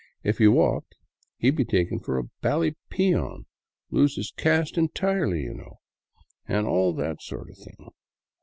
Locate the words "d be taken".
1.51-1.99